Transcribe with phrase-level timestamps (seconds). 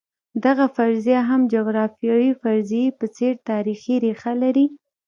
[0.45, 4.65] دغه فرضیه هم د جغرافیوي فرضیې په څېر تاریخي ریښه لري.